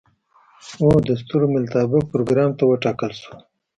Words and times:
او 0.83 0.89
د 1.07 1.09
ستورملتابه 1.21 1.99
پروګرام 2.11 2.49
ته 2.57 2.63
وټاکل 2.67 3.11
شوه. 3.21 3.35